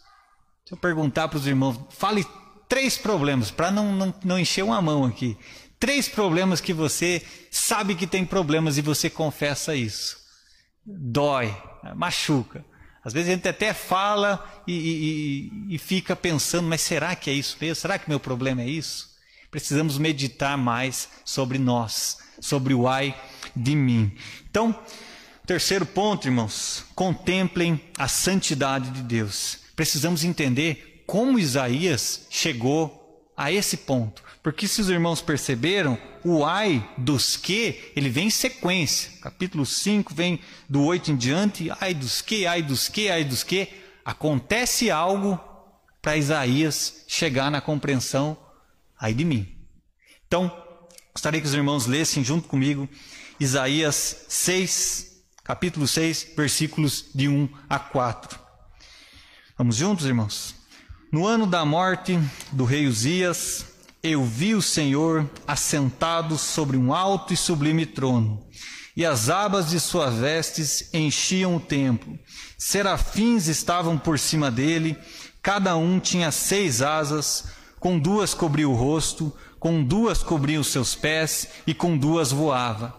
[0.65, 2.25] Se eu perguntar para os irmãos, fale
[2.67, 5.37] três problemas, para não, não, não encher uma mão aqui.
[5.79, 10.17] Três problemas que você sabe que tem problemas e você confessa isso.
[10.85, 11.55] Dói,
[11.95, 12.63] machuca.
[13.09, 17.33] Às vezes a gente até fala e, e, e, fica pensando, mas será que é
[17.33, 17.73] isso mesmo?
[17.73, 19.09] Será que meu problema é isso?
[19.49, 23.19] Precisamos meditar mais sobre nós, sobre o ai
[23.55, 24.15] de mim.
[24.47, 24.79] Então,
[25.43, 29.57] terceiro ponto, irmãos, contemplem a santidade de Deus.
[29.75, 34.23] Precisamos entender como Isaías chegou a esse ponto.
[34.41, 39.11] Porque se os irmãos perceberam, o ai dos que, ele vem em sequência.
[39.21, 43.43] Capítulo 5 vem do 8 em diante, ai dos que, ai dos que, ai dos
[43.43, 43.67] que.
[44.05, 45.39] Acontece algo
[46.01, 48.37] para Isaías chegar na compreensão,
[48.99, 49.47] ai de mim.
[50.25, 50.51] Então,
[51.13, 52.87] gostaria que os irmãos lessem junto comigo
[53.39, 58.39] Isaías 6, capítulo 6, versículos de 1 a 4.
[59.57, 60.55] Vamos juntos, irmãos?
[61.11, 62.19] No ano da morte
[62.51, 63.65] do rei Uzias,
[64.01, 68.45] eu vi o Senhor assentado sobre um alto e sublime trono,
[68.95, 72.17] e as abas de suas vestes enchiam o templo.
[72.57, 74.97] Serafins estavam por cima dele,
[75.41, 77.45] cada um tinha seis asas,
[77.79, 82.95] com duas cobria o rosto, com duas cobria os seus pés, e com duas voava.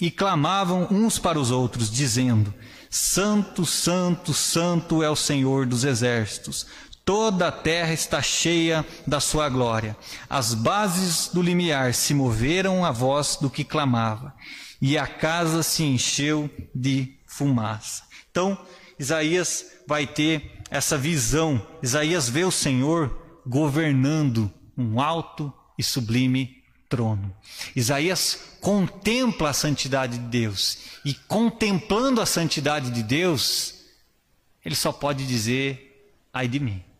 [0.00, 2.52] E clamavam uns para os outros, dizendo:
[2.90, 6.66] Santo, Santo, Santo é o Senhor dos exércitos.
[7.04, 9.96] Toda a terra está cheia da sua glória.
[10.30, 14.32] As bases do limiar se moveram à voz do que clamava,
[14.80, 18.04] e a casa se encheu de fumaça.
[18.30, 18.56] Então,
[18.98, 21.66] Isaías vai ter essa visão.
[21.82, 27.34] Isaías vê o Senhor governando um alto e sublime trono.
[27.74, 33.74] Isaías contempla a santidade de Deus, e contemplando a santidade de Deus,
[34.64, 36.91] ele só pode dizer: ai de mim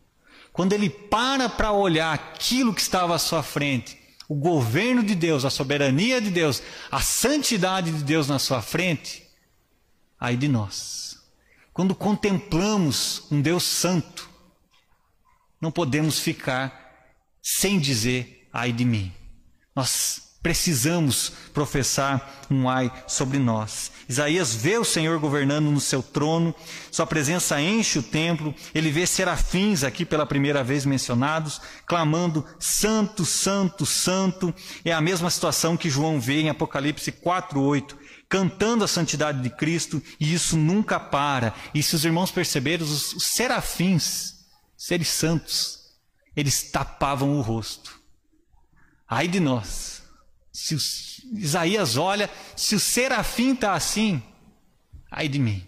[0.53, 3.97] quando ele para para olhar aquilo que estava à sua frente,
[4.29, 6.61] o governo de Deus, a soberania de Deus,
[6.91, 9.27] a santidade de Deus na sua frente,
[10.19, 11.17] ai de nós.
[11.73, 14.29] Quando contemplamos um Deus santo,
[15.59, 17.09] não podemos ficar
[17.41, 19.11] sem dizer ai de mim.
[19.75, 23.93] Nós precisamos professar um ai sobre nós.
[24.09, 26.53] Isaías vê o Senhor governando no seu trono,
[26.91, 33.23] sua presença enche o templo, ele vê serafins aqui pela primeira vez mencionados, clamando: Santo,
[33.23, 34.53] Santo, Santo.
[34.83, 37.95] É a mesma situação que João vê em Apocalipse 4:8,
[38.27, 41.53] cantando a santidade de Cristo, e isso nunca para.
[41.73, 44.33] E se os irmãos perceberam, os, os serafins,
[44.75, 45.79] seres santos,
[46.35, 47.97] eles tapavam o rosto.
[49.07, 50.02] Ai de nós
[50.53, 50.79] se o,
[51.37, 54.21] Isaías olha, se o serafim está assim,
[55.11, 55.67] ai de mim.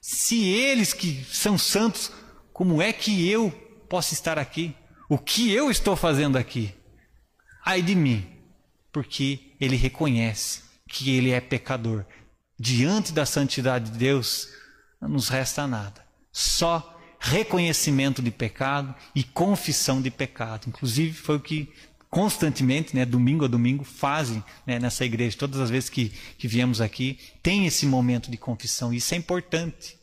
[0.00, 2.10] Se eles que são santos,
[2.52, 3.50] como é que eu
[3.88, 4.74] posso estar aqui?
[5.08, 6.74] O que eu estou fazendo aqui?
[7.64, 8.26] Ai de mim,
[8.92, 12.04] porque ele reconhece que ele é pecador.
[12.58, 14.48] Diante da santidade de Deus,
[15.00, 16.04] não nos resta nada.
[16.32, 20.66] Só reconhecimento de pecado e confissão de pecado.
[20.68, 21.72] Inclusive, foi o que
[22.14, 26.80] constantemente, né, domingo a domingo, fazem né, nessa igreja, todas as vezes que, que viemos
[26.80, 28.94] aqui, tem esse momento de confissão.
[28.94, 29.98] Isso é importante.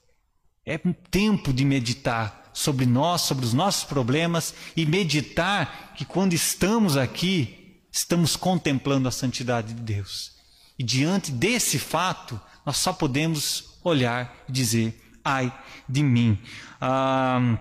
[0.65, 6.33] É um tempo de meditar sobre nós, sobre os nossos problemas e meditar que quando
[6.33, 10.33] estamos aqui, estamos contemplando a santidade de Deus.
[10.77, 15.49] E diante desse fato, nós só podemos olhar e dizer: ai
[15.87, 16.37] de mim.
[16.81, 17.57] Ah,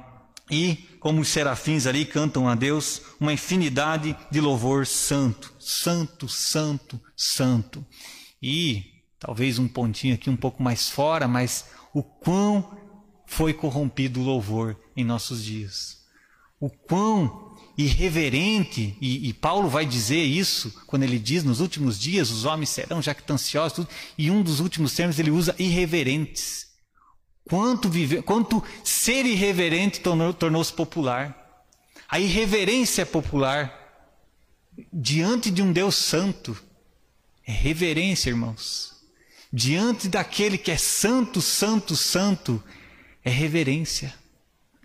[0.51, 7.01] e, como os serafins ali cantam a Deus, uma infinidade de louvor santo, santo, santo,
[7.17, 7.85] santo.
[8.43, 8.85] E
[9.19, 12.79] talvez um pontinho aqui um pouco mais fora, mas o quão
[13.27, 16.01] foi corrompido o louvor em nossos dias.
[16.59, 22.31] O quão irreverente, e, e, Paulo vai dizer isso quando ele diz nos últimos dias
[22.31, 23.87] os homens serão jactanciosos,
[24.19, 26.70] e um dos últimos termos ele usa irreverentes.
[27.51, 31.67] Quanto, viver, quanto ser irreverente tornou-se tornou popular.
[32.09, 33.77] A irreverência popular
[34.93, 36.57] diante de um Deus santo.
[37.45, 38.93] É reverência, irmãos.
[39.53, 42.63] Diante daquele que é santo, santo, santo,
[43.25, 44.15] é reverência.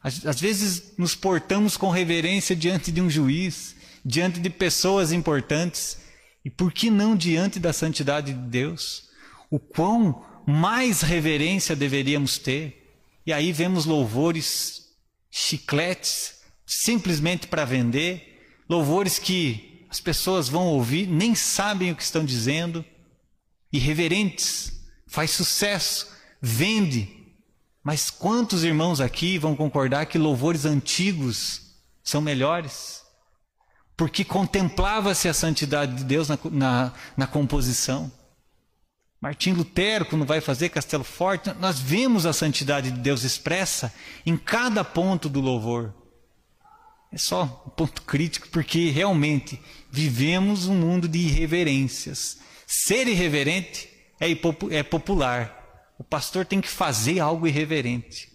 [0.01, 5.99] Às, às vezes nos portamos com reverência diante de um juiz, diante de pessoas importantes.
[6.43, 9.07] E por que não diante da santidade de Deus?
[9.51, 12.99] O quão mais reverência deveríamos ter.
[13.25, 14.89] E aí vemos louvores,
[15.31, 22.25] chicletes, simplesmente para vender, louvores que as pessoas vão ouvir, nem sabem o que estão
[22.25, 22.83] dizendo,
[23.71, 24.73] irreverentes,
[25.07, 26.07] faz sucesso,
[26.41, 27.09] vende.
[27.83, 31.61] Mas quantos irmãos aqui vão concordar que louvores antigos
[32.03, 33.03] são melhores?
[33.95, 38.11] Porque contemplava-se a santidade de Deus na, na, na composição.
[39.25, 43.91] Martim Lutero, quando vai fazer Castelo Forte, nós vemos a santidade de Deus expressa
[44.23, 45.95] em cada ponto do louvor.
[47.11, 49.59] É só um ponto crítico, porque realmente
[49.89, 52.37] vivemos um mundo de irreverências.
[52.67, 54.27] Ser irreverente é,
[54.69, 55.89] é popular.
[55.97, 58.31] O pastor tem que fazer algo irreverente.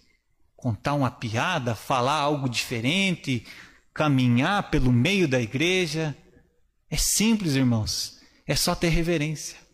[0.57, 3.47] Contar uma piada, falar algo diferente,
[3.93, 6.13] caminhar pelo meio da igreja.
[6.89, 8.19] É simples, irmãos.
[8.45, 9.70] É só ter reverência.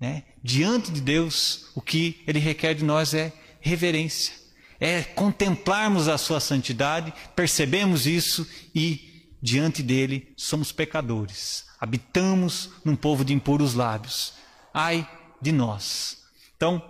[0.00, 0.24] Né?
[0.42, 4.32] Diante de Deus, o que Ele requer de nós é reverência,
[4.78, 11.66] é contemplarmos a Sua santidade, percebemos isso e, diante dele, somos pecadores.
[11.80, 14.34] Habitamos num povo de impuros lábios.
[14.72, 15.08] Ai
[15.40, 16.18] de nós.
[16.56, 16.82] Então,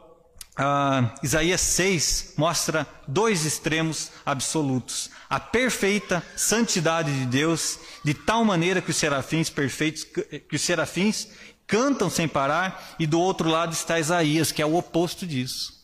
[0.56, 8.82] ah, Isaías 6 mostra dois extremos absolutos: a perfeita santidade de Deus, de tal maneira
[8.82, 11.28] que os serafins perfeitos, que os serafins
[11.68, 15.78] cantam sem parar, e do outro lado está Isaías, que é o oposto disso.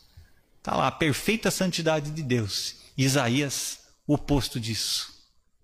[0.57, 2.77] Está lá, a perfeita santidade de Deus.
[2.97, 5.13] Isaías, o oposto disso.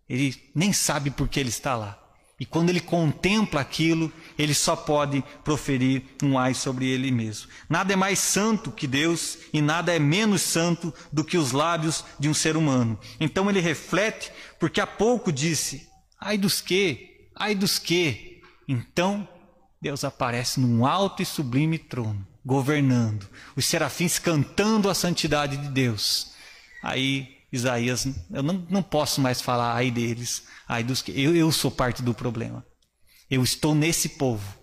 [0.07, 1.97] Ele nem sabe por que ele está lá.
[2.39, 7.47] E quando ele contempla aquilo, ele só pode proferir um ai sobre ele mesmo.
[7.69, 12.03] Nada é mais santo que Deus e nada é menos santo do que os lábios
[12.19, 12.99] de um ser humano.
[13.19, 15.87] Então ele reflete, porque há pouco disse:
[16.19, 18.41] ai dos que, ai dos que.
[18.67, 19.27] Então
[19.81, 26.33] Deus aparece num alto e sublime trono, governando, os serafins cantando a santidade de Deus.
[26.83, 31.11] Aí Isaías, eu não, não posso mais falar ai deles, ai dos que.
[31.11, 32.65] Eu, eu sou parte do problema.
[33.29, 34.59] Eu estou nesse povo.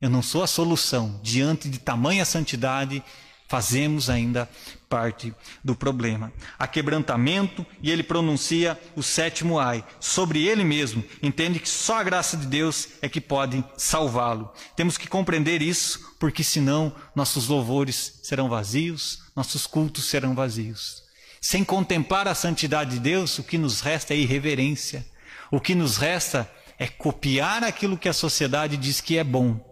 [0.00, 1.20] Eu não sou a solução.
[1.22, 3.02] Diante de tamanha santidade,
[3.48, 4.48] fazemos ainda
[4.88, 6.32] parte do problema.
[6.58, 9.84] Há quebrantamento e ele pronuncia o sétimo ai.
[10.00, 14.52] Sobre ele mesmo, entende que só a graça de Deus é que pode salvá-lo.
[14.74, 21.04] Temos que compreender isso, porque senão nossos louvores serão vazios, nossos cultos serão vazios.
[21.40, 25.06] Sem contemplar a santidade de Deus, o que nos resta é irreverência.
[25.50, 29.65] O que nos resta é copiar aquilo que a sociedade diz que é bom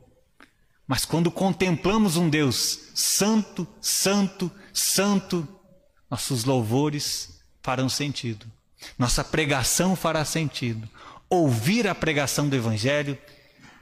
[0.86, 5.48] mas quando contemplamos um Deus santo, santo, santo,
[6.10, 8.46] nossos louvores farão sentido.
[8.98, 10.88] Nossa pregação fará sentido.
[11.28, 13.18] Ouvir a pregação do Evangelho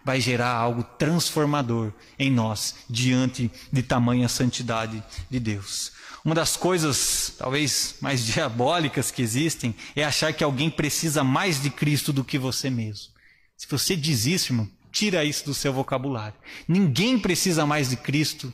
[0.05, 5.93] vai gerar algo transformador em nós diante de tamanha santidade de Deus.
[6.25, 11.71] Uma das coisas talvez mais diabólicas que existem é achar que alguém precisa mais de
[11.71, 13.13] Cristo do que você mesmo.
[13.57, 16.37] Se você diz isso, irmão, Tira isso do seu vocabulário.
[16.69, 18.53] Ninguém precisa mais de Cristo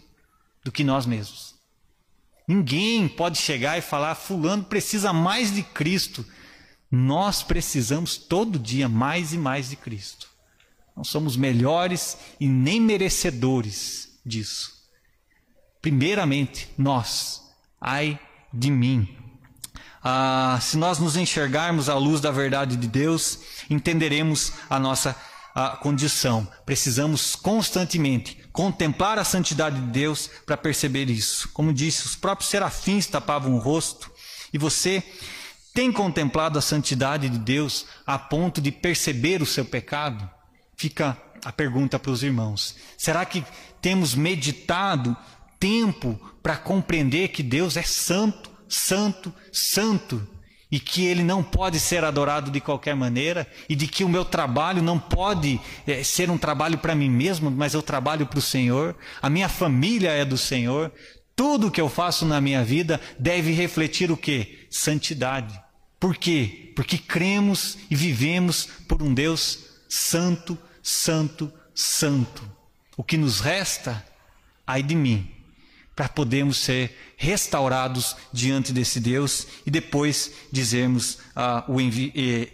[0.64, 1.56] do que nós mesmos.
[2.46, 6.24] Ninguém pode chegar e falar, Fulano precisa mais de Cristo.
[6.90, 10.28] Nós precisamos todo dia mais e mais de Cristo.
[10.96, 14.72] Não somos melhores e nem merecedores disso.
[15.82, 17.42] Primeiramente, nós.
[17.80, 18.18] Ai
[18.52, 19.08] de mim.
[20.02, 25.14] Ah, se nós nos enxergarmos à luz da verdade de Deus, entenderemos a nossa
[25.58, 26.46] a condição.
[26.64, 31.48] Precisamos constantemente contemplar a santidade de Deus para perceber isso.
[31.48, 34.08] Como disse, os próprios serafins tapavam o rosto.
[34.52, 35.02] E você
[35.74, 40.30] tem contemplado a santidade de Deus a ponto de perceber o seu pecado?
[40.76, 42.76] Fica a pergunta para os irmãos.
[42.96, 43.44] Será que
[43.82, 45.16] temos meditado
[45.58, 50.37] tempo para compreender que Deus é santo, santo, santo
[50.70, 54.24] e que ele não pode ser adorado de qualquer maneira e de que o meu
[54.24, 58.42] trabalho não pode é, ser um trabalho para mim mesmo, mas eu trabalho para o
[58.42, 60.92] Senhor, a minha família é do Senhor,
[61.34, 64.66] tudo que eu faço na minha vida deve refletir o que?
[64.70, 65.58] Santidade.
[65.98, 66.72] Por quê?
[66.76, 72.42] Porque cremos e vivemos por um Deus santo, santo, santo.
[72.96, 74.04] O que nos resta,
[74.66, 75.30] ai de mim,
[75.98, 81.66] para podermos ser restaurados diante desse Deus e depois dizermos: ah,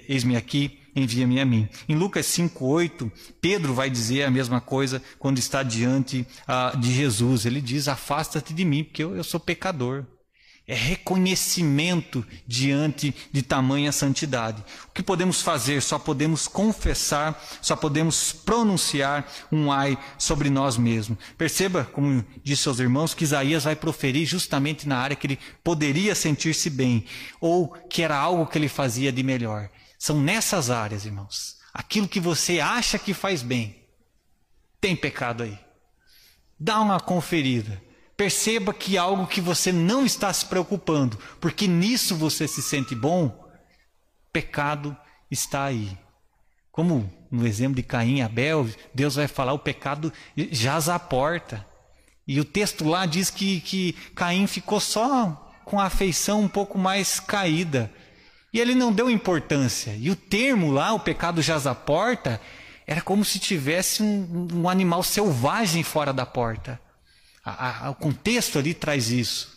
[0.08, 1.68] Eis-me aqui, envia-me a mim.
[1.86, 7.44] Em Lucas 5,8, Pedro vai dizer a mesma coisa quando está diante ah, de Jesus.
[7.44, 10.06] Ele diz: Afasta-te de mim, porque eu, eu sou pecador
[10.66, 14.64] é reconhecimento diante de tamanha santidade.
[14.88, 15.82] O que podemos fazer?
[15.82, 21.18] Só podemos confessar, só podemos pronunciar um ai sobre nós mesmos.
[21.36, 26.14] Perceba, como disse aos irmãos, que Isaías vai proferir justamente na área que ele poderia
[26.14, 27.04] sentir-se bem,
[27.38, 29.68] ou que era algo que ele fazia de melhor.
[29.98, 31.58] São nessas áreas, irmãos.
[31.74, 33.84] Aquilo que você acha que faz bem,
[34.80, 35.58] tem pecado aí.
[36.58, 37.82] Dá uma conferida
[38.16, 43.44] Perceba que algo que você não está se preocupando, porque nisso você se sente bom,
[44.32, 44.96] pecado
[45.30, 45.98] está aí.
[46.70, 50.12] Como no exemplo de Caim e Abel, Deus vai falar: o pecado
[50.50, 51.66] jaz à porta.
[52.26, 56.78] E o texto lá diz que, que Caim ficou só com a afeição um pouco
[56.78, 57.92] mais caída.
[58.52, 59.94] E ele não deu importância.
[59.98, 62.40] E o termo lá, o pecado jaz à porta,
[62.86, 66.80] era como se tivesse um, um animal selvagem fora da porta.
[67.44, 69.54] A, a, o contexto ali traz isso.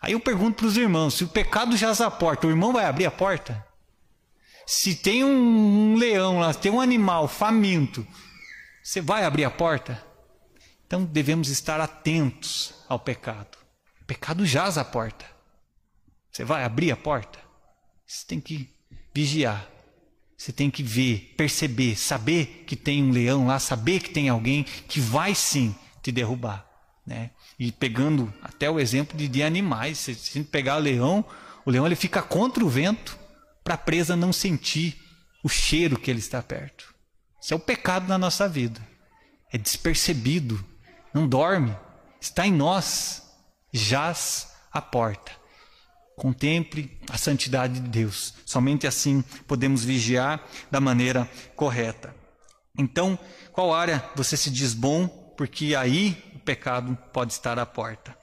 [0.00, 2.84] Aí eu pergunto para os irmãos: se o pecado jaz a porta, o irmão vai
[2.84, 3.66] abrir a porta?
[4.66, 8.06] Se tem um, um leão lá, tem um animal faminto,
[8.82, 10.02] você vai abrir a porta?
[10.86, 13.58] Então devemos estar atentos ao pecado.
[14.02, 15.26] O pecado jaz a porta.
[16.30, 17.38] Você vai abrir a porta?
[18.06, 18.68] Você tem que
[19.14, 19.68] vigiar.
[20.36, 24.62] Você tem que ver, perceber, saber que tem um leão lá, saber que tem alguém
[24.62, 26.67] que vai sim te derrubar.
[27.08, 27.30] Né?
[27.58, 31.24] E pegando até o exemplo de, de animais, se a gente pegar o leão,
[31.64, 33.18] o leão ele fica contra o vento
[33.64, 35.00] para a presa não sentir
[35.42, 36.94] o cheiro que ele está perto.
[37.40, 38.78] Isso é o pecado na nossa vida.
[39.50, 40.62] É despercebido,
[41.14, 41.74] não dorme,
[42.20, 43.22] está em nós,
[43.72, 45.32] jaz a porta.
[46.14, 48.34] Contemple a santidade de Deus.
[48.44, 52.14] Somente assim podemos vigiar da maneira correta.
[52.76, 53.18] Então,
[53.50, 55.08] qual área você se diz bom?
[55.38, 58.16] Porque aí pecado pode estar à porta.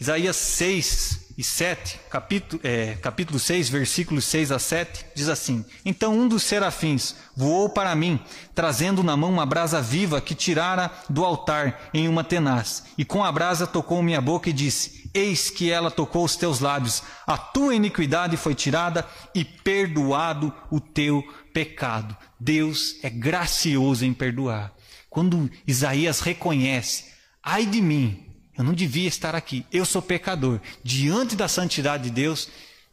[0.00, 6.18] Isaías 6 e 7, capítulo, é, capítulo 6, versículos 6 a 7, diz assim: Então
[6.18, 8.18] um dos serafins voou para mim,
[8.56, 13.22] trazendo na mão uma brasa viva que tirara do altar em uma tenaz, e com
[13.22, 17.38] a brasa tocou minha boca e disse: Eis que ela tocou os teus lábios, a
[17.38, 21.22] tua iniquidade foi tirada e perdoado o teu
[21.54, 22.16] pecado.
[22.40, 24.72] Deus é gracioso em perdoar.
[25.08, 27.10] Quando Isaías reconhece
[27.42, 28.26] Ai de mim,
[28.56, 29.64] eu não devia estar aqui.
[29.72, 30.60] Eu sou pecador.
[30.84, 32.48] Diante da santidade de Deus,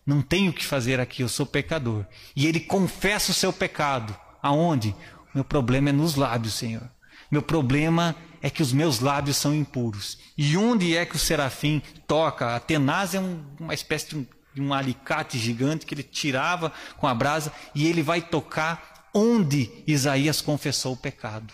[0.06, 2.06] não tenho o que fazer aqui, eu sou pecador.
[2.36, 4.18] E ele confessa o seu pecado.
[4.42, 4.96] Aonde?
[5.34, 6.90] Meu problema é nos lábios, Senhor.
[7.30, 10.18] Meu problema é que os meus lábios são impuros.
[10.38, 12.56] E onde é que o serafim toca?
[12.56, 16.72] A tenaz é um, uma espécie de um, de um alicate gigante que ele tirava
[16.98, 21.54] com a brasa e ele vai tocar onde Isaías confessou o pecado.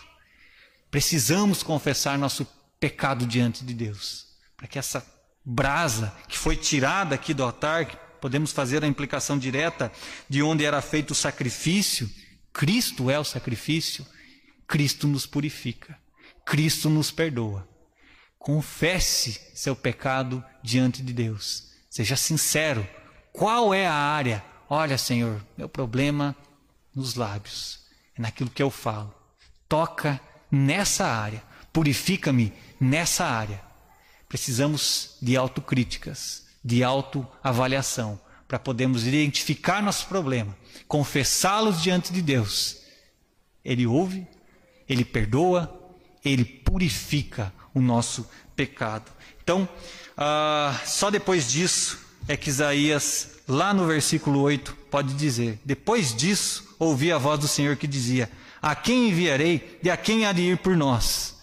[0.90, 2.46] Precisamos confessar nosso
[2.84, 4.26] pecado diante de Deus.
[4.58, 5.02] Para que essa
[5.42, 7.86] brasa que foi tirada aqui do altar,
[8.20, 9.90] podemos fazer a implicação direta
[10.28, 12.10] de onde era feito o sacrifício,
[12.52, 14.06] Cristo é o sacrifício,
[14.68, 15.98] Cristo nos purifica,
[16.44, 17.66] Cristo nos perdoa.
[18.38, 21.70] Confesse seu pecado diante de Deus.
[21.88, 22.86] Seja sincero.
[23.32, 24.44] Qual é a área?
[24.68, 26.36] Olha, Senhor, meu problema
[26.94, 27.80] nos lábios,
[28.14, 29.14] é naquilo que eu falo.
[29.66, 30.20] Toca
[30.50, 31.53] nessa área.
[31.74, 33.60] Purifica-me nessa área.
[34.28, 40.56] Precisamos de autocríticas, de autoavaliação, para podermos identificar nosso problema,
[40.86, 42.78] confessá-los diante de Deus.
[43.64, 44.24] Ele ouve,
[44.88, 45.92] ele perdoa,
[46.24, 49.10] ele purifica o nosso pecado.
[49.42, 49.68] Então,
[50.16, 51.98] ah, só depois disso
[52.28, 57.48] é que Isaías, lá no versículo 8, pode dizer: Depois disso, ouvi a voz do
[57.48, 58.30] Senhor que dizia:
[58.62, 61.33] A quem enviarei e a quem há de ir por nós?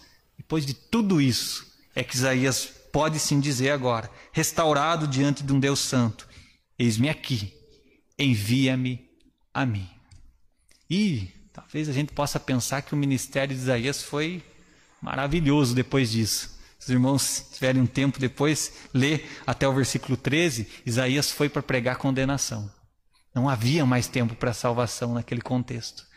[0.52, 5.58] Depois de tudo isso, é que Isaías pode sim dizer agora, restaurado diante de um
[5.58, 6.28] Deus santo:
[6.78, 7.54] Eis-me aqui,
[8.18, 9.08] envia-me
[9.54, 9.88] a mim.
[10.90, 14.44] E talvez a gente possa pensar que o ministério de Isaías foi
[15.00, 16.50] maravilhoso depois disso.
[16.78, 21.62] Se os irmãos tiverem um tempo depois, lê até o versículo 13, Isaías foi para
[21.62, 22.70] pregar condenação.
[23.34, 26.11] Não havia mais tempo para salvação naquele contexto.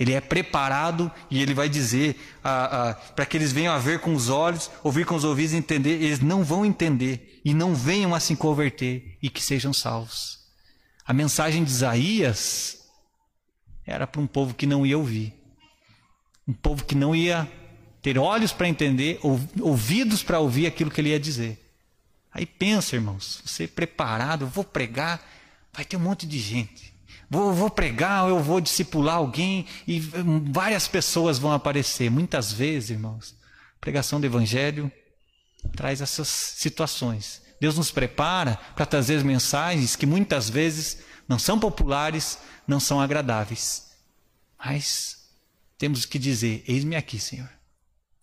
[0.00, 4.30] Ele é preparado e ele vai dizer para que eles venham a ver com os
[4.30, 6.02] olhos, ouvir com os ouvidos e entender.
[6.02, 10.40] Eles não vão entender e não venham a se converter e que sejam salvos.
[11.04, 12.78] A mensagem de Isaías
[13.84, 15.34] era para um povo que não ia ouvir,
[16.48, 17.46] um povo que não ia
[18.00, 19.20] ter olhos para entender,
[19.60, 21.62] ouvidos para ouvir aquilo que ele ia dizer.
[22.32, 25.20] Aí pensa, irmãos, você preparado, eu vou pregar,
[25.74, 26.89] vai ter um monte de gente.
[27.30, 30.00] Vou, vou pregar, eu vou discipular alguém e
[30.50, 32.10] várias pessoas vão aparecer.
[32.10, 33.36] Muitas vezes, irmãos,
[33.80, 34.90] pregação do Evangelho
[35.76, 37.40] traz essas situações.
[37.60, 43.90] Deus nos prepara para trazer mensagens que muitas vezes não são populares, não são agradáveis.
[44.58, 45.28] Mas
[45.78, 47.48] temos que dizer: Eis-me aqui, Senhor.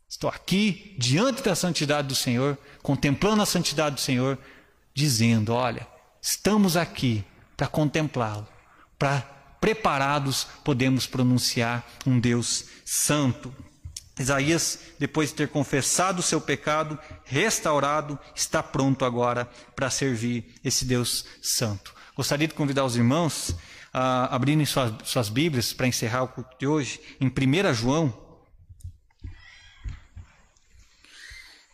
[0.10, 4.38] Estou aqui diante da santidade do Senhor, contemplando a santidade do Senhor,
[4.94, 5.88] dizendo: Olha,
[6.22, 7.24] estamos aqui
[7.56, 8.48] para contemplá-lo,
[8.98, 9.22] para
[9.60, 13.54] preparados podemos pronunciar um Deus santo.
[14.20, 19.46] Isaías, depois de ter confessado o seu pecado, restaurado, está pronto agora
[19.76, 21.94] para servir esse Deus santo.
[22.16, 23.56] Gostaria de convidar os irmãos
[23.94, 28.28] a abrirem suas, suas Bíblias para encerrar o culto de hoje, em 1 João,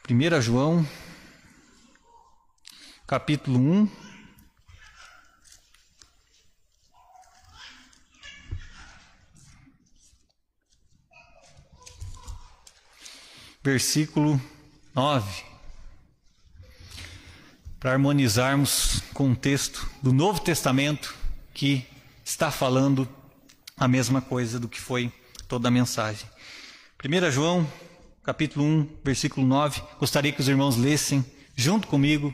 [0.09, 0.85] 1 João,
[3.07, 4.02] capítulo 1.
[13.63, 14.41] Versículo
[14.93, 15.43] 9.
[17.79, 21.15] Para harmonizarmos com o texto do Novo Testamento
[21.53, 21.87] que
[22.25, 23.07] está falando
[23.77, 25.09] a mesma coisa do que foi
[25.47, 26.27] toda a mensagem.
[27.01, 27.65] 1 João
[28.21, 29.81] capítulo 1, versículo 9.
[29.97, 32.33] Gostaria que os irmãos lessem junto comigo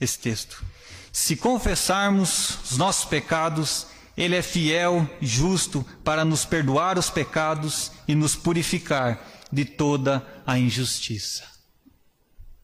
[0.00, 0.64] esse texto.
[1.12, 7.92] Se confessarmos os nossos pecados, Ele é fiel e justo para nos perdoar os pecados
[8.08, 11.44] e nos purificar de toda a injustiça.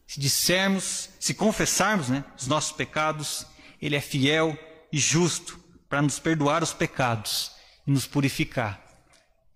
[0.07, 3.45] Se dissermos, se confessarmos né, os nossos pecados,
[3.81, 4.57] Ele é fiel
[4.91, 5.59] e justo
[5.89, 7.51] para nos perdoar os pecados
[7.85, 8.81] e nos purificar.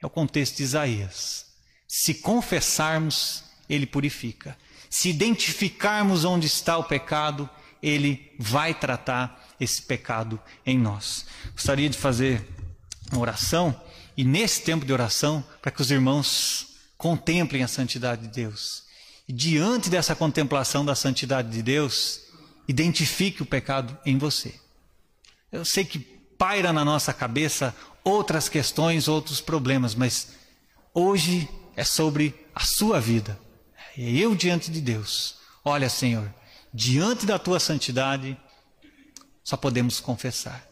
[0.01, 1.45] É o contexto de Isaías.
[1.87, 4.57] Se confessarmos, ele purifica.
[4.89, 7.49] Se identificarmos onde está o pecado,
[7.81, 11.25] ele vai tratar esse pecado em nós.
[11.53, 12.47] Gostaria de fazer
[13.11, 13.79] uma oração
[14.15, 16.70] e nesse tempo de oração, para que os irmãos
[17.01, 18.83] contemplem a santidade de Deus.
[19.27, 22.21] E diante dessa contemplação da santidade de Deus,
[22.67, 24.53] identifique o pecado em você.
[25.51, 30.33] Eu sei que paira na nossa cabeça outras questões, outros problemas, mas
[30.93, 33.37] hoje é sobre a sua vida.
[33.97, 35.39] É eu diante de Deus.
[35.65, 36.31] Olha, Senhor,
[36.71, 38.37] diante da tua santidade,
[39.43, 40.67] só podemos confessar.